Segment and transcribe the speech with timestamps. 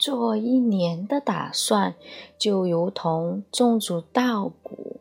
[0.00, 1.94] 做一年的打算，
[2.38, 4.96] 就如同种植稻谷；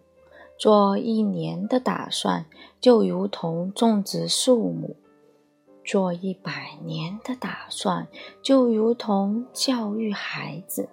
[0.57, 2.45] 做一年的打算，
[2.81, 4.97] 就如同种植树木；
[5.85, 8.09] 做一百年的打算，
[8.41, 10.89] 就如同教育孩子。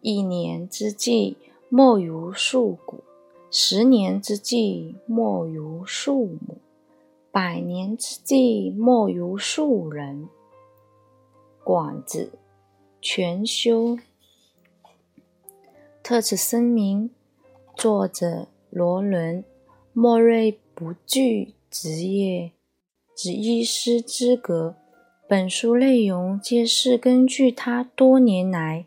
[0.00, 1.36] 一年之计
[1.68, 3.02] 莫如树谷，
[3.50, 6.58] 十年之计莫如树木，
[7.32, 10.28] 百年之计莫如树人。
[11.64, 12.38] 广子。
[13.06, 13.98] 全修。
[16.02, 17.10] 特此声明：
[17.76, 19.42] 作者罗伦·
[19.92, 22.52] 莫瑞不具职业
[23.14, 24.76] 及医师资格。
[25.28, 28.86] 本书内容皆是根据他多年来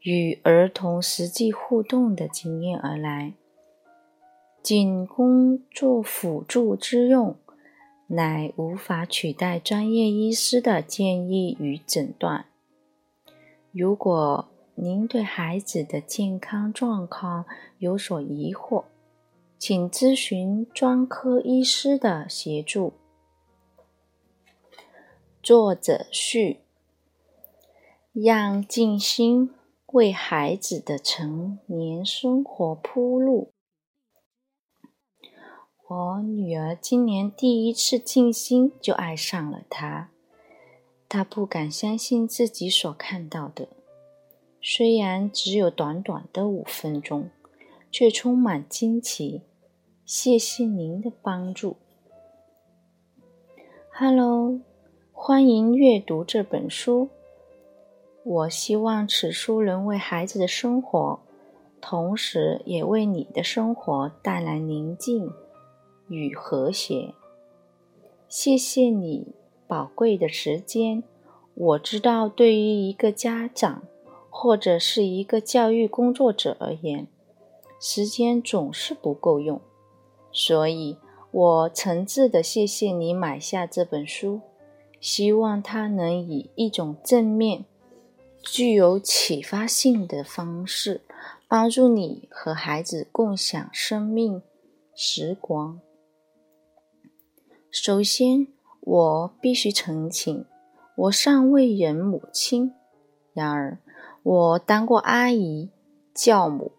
[0.00, 3.34] 与儿童实际互动的经验而来，
[4.64, 7.36] 仅供作辅助之用，
[8.08, 12.46] 乃无法取代专业医师的建议与诊断。
[13.76, 17.44] 如果您对孩子的健康状况
[17.78, 18.84] 有所疑惑，
[19.58, 22.92] 请咨询专科医师的协助。
[25.42, 26.60] 作者序：
[28.12, 29.50] 让静心
[29.86, 33.50] 为孩子的成年生活铺路。
[35.88, 40.13] 我女儿今年第一次静心就爱上了它。
[41.14, 43.68] 他不敢相信自己所看到的，
[44.60, 47.30] 虽然只有短短的五分钟，
[47.88, 49.42] 却充满惊奇。
[50.04, 51.76] 谢谢您的帮助。
[53.92, 54.58] Hello，
[55.12, 57.08] 欢迎阅读这本书。
[58.24, 61.20] 我希望此书能为孩子的生活，
[61.80, 65.30] 同时也为你的生活带来宁静
[66.08, 67.14] 与和谐。
[68.28, 69.32] 谢谢你。
[69.66, 71.02] 宝贵的时间，
[71.54, 73.82] 我知道，对于一个家长
[74.28, 77.06] 或者是一个教育工作者而言，
[77.80, 79.60] 时间总是不够用。
[80.30, 80.98] 所以，
[81.30, 84.40] 我诚挚的谢谢你买下这本书，
[85.00, 87.64] 希望它能以一种正面、
[88.42, 91.00] 具有启发性的方式，
[91.48, 94.42] 帮助你和孩子共享生命
[94.94, 95.80] 时光。
[97.70, 98.48] 首先。
[98.86, 100.44] 我必须澄清，
[100.94, 102.74] 我尚未人母亲。
[103.32, 103.78] 然而，
[104.22, 105.70] 我当过阿姨、
[106.12, 106.72] 教母，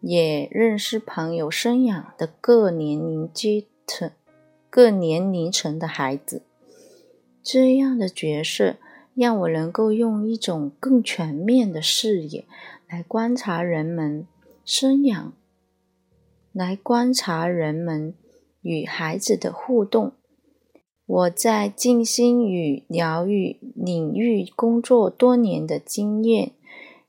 [0.00, 4.12] 也认识朋友生养的各年龄阶层、
[4.70, 6.42] 各年龄层的孩子。
[7.42, 8.76] 这样的角色
[9.14, 12.46] 让我能够用一种更全面的视野
[12.88, 14.24] 来观察人们
[14.64, 15.32] 生养，
[16.52, 18.14] 来观察人们
[18.62, 20.12] 与孩子的互动。
[21.12, 26.52] 我在静心与疗愈领域工作多年的经验，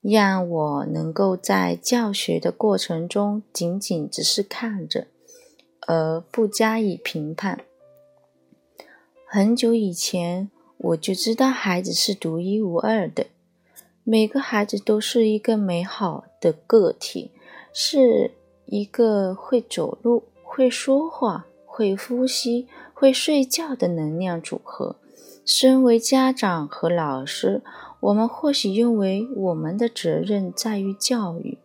[0.01, 5.05] 让我能够在教学的过程中仅仅只是看着，
[5.81, 7.63] 而不加以评判。
[9.23, 13.27] 很久以前，我就知道孩子是独一无二的，
[14.03, 17.29] 每个孩子都是一个美好的个体，
[17.71, 18.31] 是
[18.65, 21.45] 一个会走路、会说话、
[21.81, 22.67] 会呼吸。
[22.93, 24.97] 会睡觉的能量组合。
[25.43, 27.63] 身为家长和老师，
[27.99, 31.57] 我们或许认为我们的责任在于教育。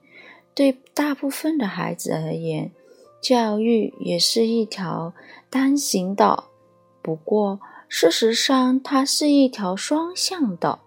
[0.54, 2.72] 对大部分的孩子而言，
[3.20, 5.12] 教育也是一条
[5.50, 6.48] 单行道。
[7.02, 10.80] 不过，事实上，它是一条双向道。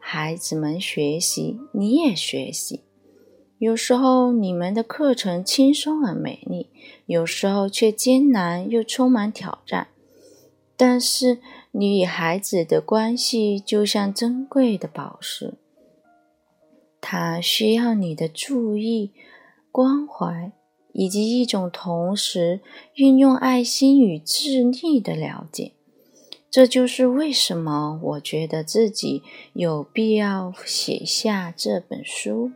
[0.00, 2.80] 孩子们学习，你也学习。
[3.62, 6.66] 有时候，你们的课程轻松而美丽。
[7.06, 9.86] 有时候却艰难又充满挑战，
[10.76, 11.38] 但是
[11.70, 15.54] 你与孩子的关系就像珍贵的宝石，
[17.00, 19.12] 他需要你的注意、
[19.70, 20.50] 关怀
[20.92, 22.58] 以及一种同时
[22.96, 25.70] 运用爱心与智力的了解。
[26.50, 29.22] 这就是为什么我觉得自己
[29.52, 32.50] 有必要写下这本书。